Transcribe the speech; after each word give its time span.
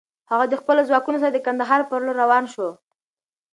هغه 0.31 0.45
د 0.49 0.53
خپلو 0.61 0.81
ځواکونو 0.89 1.17
سره 1.21 1.31
د 1.33 1.39
کندهار 1.45 1.81
پر 1.89 1.99
لور 2.05 2.15
روان 2.23 2.43
شو. 2.53 2.69